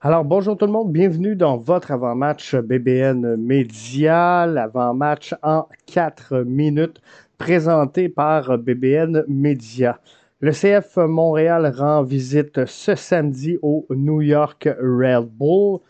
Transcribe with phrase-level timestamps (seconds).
[0.00, 7.00] Alors bonjour tout le monde, bienvenue dans votre avant-match BBN Média, l'avant-match en 4 minutes
[7.36, 9.98] présenté par BBN Média.
[10.38, 15.80] Le CF Montréal rend visite ce samedi au New York Red Bull.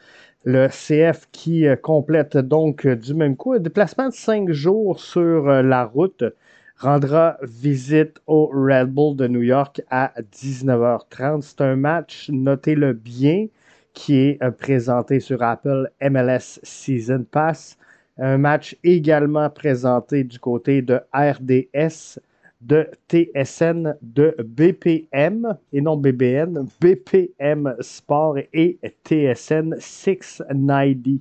[0.43, 5.85] Le CF qui complète donc du même coup un déplacement de 5 jours sur la
[5.85, 6.25] route
[6.79, 11.43] rendra visite au Red Bull de New York à 19h30.
[11.43, 13.49] C'est un match, notez-le bien,
[13.99, 17.77] qui est euh, présenté sur Apple MLS Season Pass.
[18.17, 22.21] Un match également présenté du côté de RDS,
[22.61, 31.21] de TSN, de BPM, et non BBN, BPM Sport et TSN 690.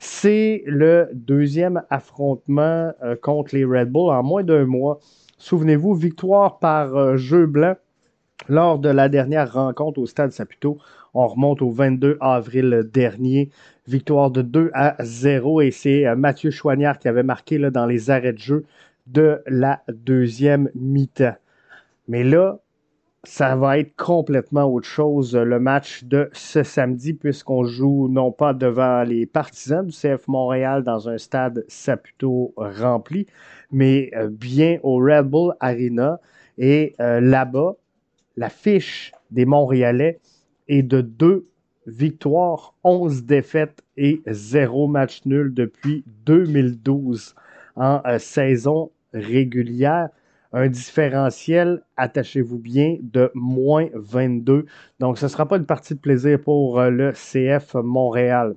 [0.00, 4.98] C'est le deuxième affrontement euh, contre les Red Bull en moins d'un mois.
[5.38, 7.76] Souvenez-vous, victoire par euh, jeu blanc
[8.48, 10.78] lors de la dernière rencontre au Stade Saputo.
[11.20, 13.50] On remonte au 22 avril dernier.
[13.88, 17.86] Victoire de 2 à 0 et c'est euh, Mathieu Chouanière qui avait marqué là, dans
[17.86, 18.64] les arrêts de jeu
[19.08, 21.34] de la deuxième mi-temps.
[22.06, 22.60] Mais là,
[23.24, 28.54] ça va être complètement autre chose le match de ce samedi puisqu'on joue non pas
[28.54, 33.26] devant les partisans du CF Montréal dans un stade Saputo rempli,
[33.72, 36.20] mais euh, bien au Red Bull Arena.
[36.58, 37.74] Et euh, là-bas,
[38.36, 40.20] la fiche des Montréalais
[40.68, 41.46] est de deux
[41.86, 47.34] victoires, 11 défaites et 0 match nul depuis 2012
[47.76, 50.10] en euh, saison régulière.
[50.52, 54.64] Un différentiel, attachez-vous bien, de moins 22.
[54.98, 58.54] Donc, ce ne sera pas une partie de plaisir pour euh, le CF Montréal.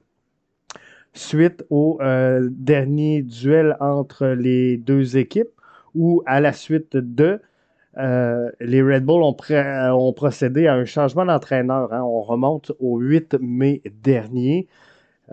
[1.14, 5.50] Suite au euh, dernier duel entre les deux équipes,
[5.94, 7.42] ou à la suite de
[7.98, 11.92] euh, les Red Bull ont, procédé à un changement d'entraîneur.
[11.94, 12.02] Hein.
[12.04, 14.68] On remonte au 8 mai dernier.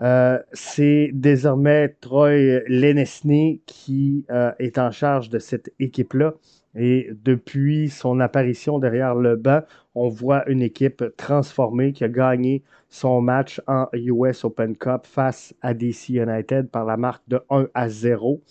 [0.01, 6.33] Euh, c'est désormais Troy Lenesny qui euh, est en charge de cette équipe-là.
[6.75, 9.61] Et depuis son apparition derrière le banc,
[9.95, 15.53] on voit une équipe transformée qui a gagné son match en US Open Cup face
[15.61, 18.41] à DC United par la marque de 1 à 0.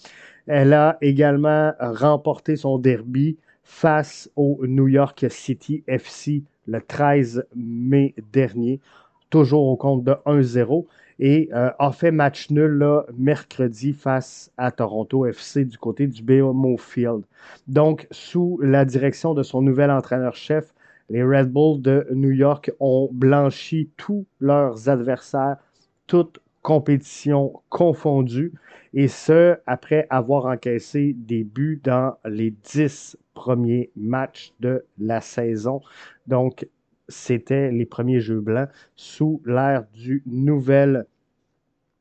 [0.47, 3.39] Elle a également remporté son derby
[3.69, 8.81] face au New York City FC le 13 mai dernier,
[9.29, 10.87] toujours au compte de 1-0,
[11.21, 16.23] et euh, a fait match nul là, mercredi face à Toronto FC du côté du
[16.23, 17.25] BMO Field.
[17.67, 20.73] Donc, sous la direction de son nouvel entraîneur-chef,
[21.11, 25.59] les Red Bulls de New York ont blanchi tous leurs adversaires,
[26.07, 28.55] toutes compétitions confondues,
[28.95, 35.81] et ce, après avoir encaissé des buts dans les 10 premiers matchs de la saison.
[36.27, 36.67] Donc,
[37.09, 41.07] c'était les premiers Jeux blancs sous l'ère du nouvel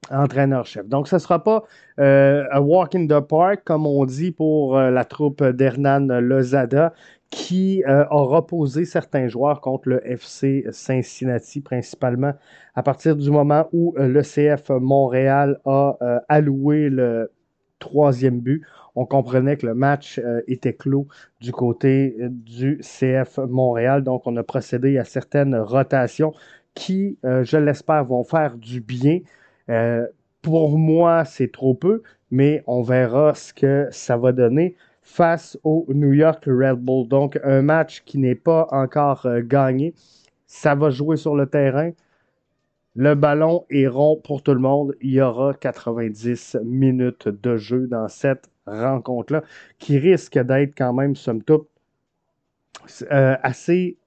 [0.10, 0.88] entraîneur-chef.
[0.88, 1.64] Donc, ce ne sera pas
[2.00, 6.94] euh, un walk in the park, comme on dit pour euh, la troupe d'Hernan Lozada,
[7.30, 12.34] qui euh, a reposé certains joueurs contre le FC Cincinnati, principalement
[12.74, 15.98] à partir du moment où le CF Montréal a
[16.30, 17.30] alloué le
[17.80, 18.64] troisième but.
[18.96, 21.08] On comprenait que le match était clos
[21.40, 24.04] du côté du CF Montréal.
[24.04, 26.34] Donc, on a procédé à certaines rotations
[26.74, 29.20] qui, je l'espère, vont faire du bien
[29.70, 30.08] euh,
[30.42, 35.86] pour moi, c'est trop peu, mais on verra ce que ça va donner face au
[35.90, 37.08] New York Red Bull.
[37.08, 39.94] Donc, un match qui n'est pas encore euh, gagné.
[40.46, 41.92] Ça va jouer sur le terrain.
[42.98, 44.96] Le ballon est rond pour tout le monde.
[45.02, 49.44] Il y aura 90 minutes de jeu dans cette rencontre-là,
[49.80, 51.70] qui risque d'être quand même, somme toute,
[53.12, 53.98] euh, assez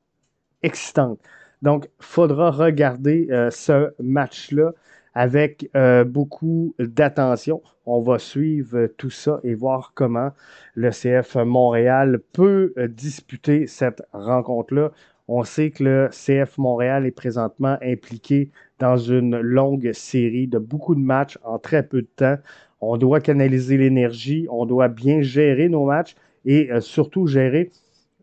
[0.63, 1.19] excitante.
[1.63, 4.73] Donc, il faudra regarder ce match-là
[5.15, 7.63] avec euh, beaucoup d'attention.
[7.87, 10.31] On va suivre tout ça et voir comment
[10.75, 14.93] le CF Montréal peut euh, disputer cette rencontre-là.
[15.33, 18.51] On sait que le CF Montréal est présentement impliqué
[18.81, 22.37] dans une longue série de beaucoup de matchs en très peu de temps.
[22.81, 27.71] On doit canaliser l'énergie, on doit bien gérer nos matchs et euh, surtout gérer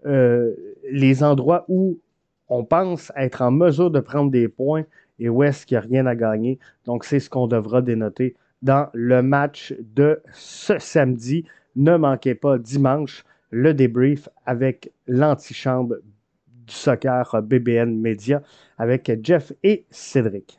[0.04, 1.98] les endroits où
[2.50, 4.84] on pense être en mesure de prendre des points
[5.18, 6.60] et où est-ce qu'il n'y a rien à gagner.
[6.86, 11.46] Donc, c'est ce qu'on devra dénoter dans le match de ce samedi.
[11.78, 15.96] Ne manquez pas dimanche le débrief avec l'antichambre
[16.68, 18.42] du soccer BBN Media
[18.78, 20.56] avec Jeff et Cédric.